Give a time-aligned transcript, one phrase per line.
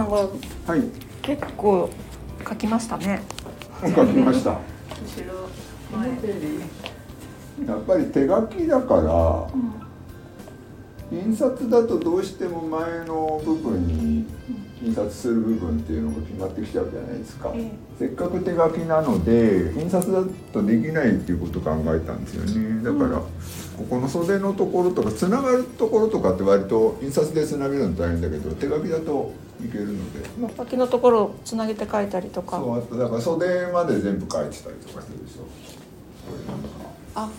[0.00, 0.82] さんがはい。
[1.22, 1.90] 結構
[2.48, 3.20] 書きましたね。
[3.82, 4.52] 書きました。
[4.52, 4.58] 後
[5.26, 5.48] ろ
[5.98, 6.08] 前。
[7.66, 9.48] やっぱり手書きだから
[11.12, 14.26] 印刷だとどうしても前の部分に
[14.82, 20.22] 印刷する部分っていうのが決まってきちゃうじゃないですか、えせっかく手書きなので印刷だ
[20.54, 22.82] とできないっていうことを考えたんですよね。
[22.82, 23.24] だから、こ
[23.90, 29.34] この袖のところとかつながるところとかって割と印刷でつなげるの大変だけど手書きだと
[29.66, 30.20] いけるので。
[30.58, 32.58] 脇のところをつなげて書いたりとか。
[32.58, 35.42] そうあとだから袖まで全部書いてたりとかするでしょ。
[35.42, 35.48] こ
[36.36, 36.68] れなんか
[37.14, 37.30] あ、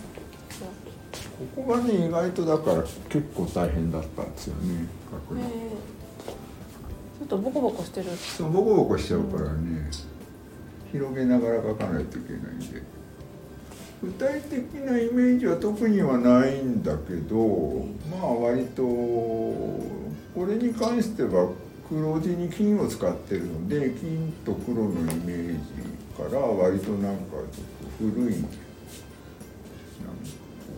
[1.55, 5.43] ここがね意外とだから結構大変だったんですよね書くのえ。
[5.43, 8.09] ー、ちょっとボコボコしてる。
[8.09, 9.89] そうボコボコしちゃうからね。
[10.91, 12.83] 広げながら書かないといけないんで。
[14.03, 21.51] 具体的なイメージは特にはないんだけどまあ割とこれに関しては
[21.91, 25.59] 黒地に金を使ってるので金と黒のイメージ
[26.17, 28.45] から割となんかちょっと古い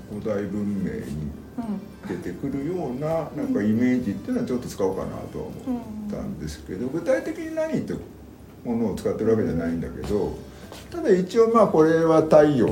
[0.09, 1.93] 古代文明にうん。
[2.07, 7.93] 出てくるようななんかイメージっていうのはちょっと使おうかなとは思ったんですけど具体的に何って
[8.65, 10.35] ものを使ってるわけじゃないんだけど
[10.91, 12.67] ただ一応まあこれは太陽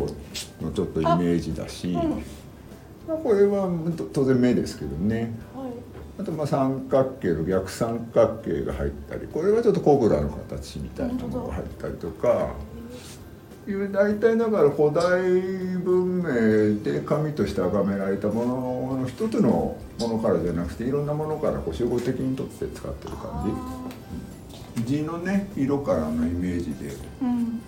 [0.61, 2.09] のちょっとイメージだしうん。
[3.07, 3.69] まあこれは
[4.11, 5.31] 当然目ですけどねはい。
[6.19, 12.49] あとまあ三角形の逆三角形が入ったりこれはちょっとコブラの形みたいなものが入ったりとか。
[13.67, 15.21] いう大体だから古代
[15.77, 23.53] 文明で神として崇められたものの一つのものからじゃなくていろんなものからこう集合的にとって使ってる感
[24.75, 27.61] じ地のね色からのイメージでうん。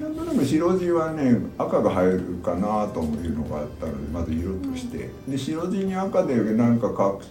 [0.00, 7.24] なんとなく白地はね赤が入るかなというのがあったのでまず色としてで白地に赤で何か描く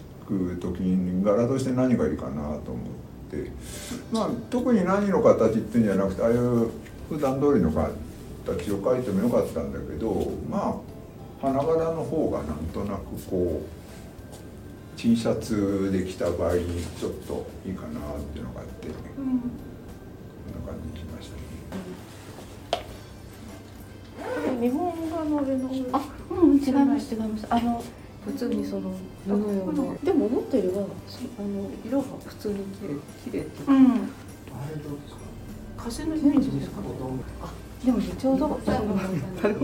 [0.60, 3.50] 時に柄として何がいいかなと思って
[4.12, 6.70] まあ特に何の形っていうんじゃなくてああいう
[7.08, 13.78] 普段通りの形を描いてもよかったんだけどまあ花柄の方がなんとなくこう
[14.98, 19.36] T シャツで着た場合にちょっといいかなっていうのがあって、こんうん。
[19.36, 19.40] な
[20.66, 21.36] 感じにしました
[24.56, 24.60] ね。
[24.60, 25.86] 日本画の絵の上。
[25.92, 27.46] あ、うん、違います違います。
[27.48, 27.80] あの
[28.24, 28.92] 普通にその
[29.26, 29.36] 布用
[29.72, 29.96] の。
[30.02, 33.72] でも思ったよりはあの色が普通に綺麗綺麗っていうか。
[33.72, 34.08] うん。
[35.76, 36.82] 風のイメージですか？
[37.84, 38.78] でもねちょうどその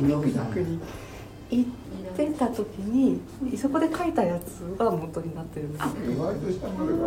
[0.01, 0.81] に
[1.51, 1.71] 行っ
[2.17, 3.21] てた時に
[3.59, 5.85] そこで描いたやつが元になってるんです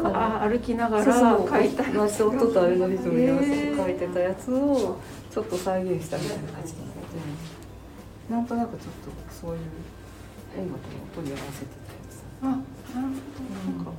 [0.04, 1.84] あ、歩きながそうらそう書いた。
[1.94, 5.00] マスオととアルゴリズムに合わせて描いてたやつを
[5.32, 6.92] ちょっと再現したみたいな感じなので、
[8.30, 9.60] なんとなくちょっとそういう
[10.56, 12.24] 音楽の音に合わせてたやつ。
[12.42, 13.78] あ、なるほど。
[13.78, 13.92] なんか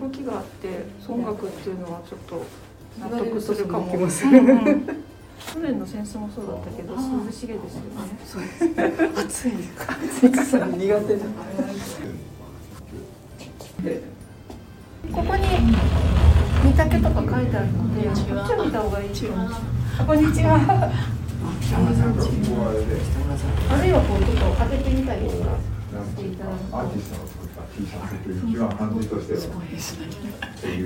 [0.00, 0.68] 動きがあって
[1.08, 2.44] 音楽っていうのはちょっと
[2.98, 3.92] 納得するかも。
[3.92, 4.02] うん。
[4.02, 7.00] う ん去年の戦争もそうだったけど涼
[7.32, 7.90] しげですよね。
[8.26, 9.18] そうです。
[9.18, 9.52] 暑い。
[10.28, 11.20] 暑さ苦手な。
[15.12, 15.42] ここに
[16.62, 18.20] 見丈とか書いてあるので、こっち
[18.54, 19.48] を見た方がいいと思う。
[19.98, 20.92] あこんにちは。
[23.70, 25.79] あるいはこうちょっと当ててみたりとか。
[25.92, 30.06] アーティストの作った T シャツという一番感じとしてはすごいですね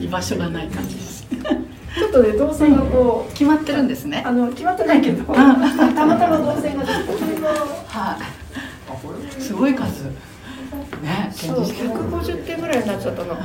[0.00, 1.26] 居場所がない感じです。
[1.26, 3.88] ちょっとね動線がこう決まってるん。
[3.88, 4.22] ですね。
[4.26, 5.54] あの決まってないけど、たま
[5.94, 8.18] たま動線が出てそれがはあ
[9.02, 9.40] これい。
[9.40, 10.04] すごい数。
[11.02, 11.60] ね、そう。
[11.62, 13.36] 150点ぐらいになっちゃったの。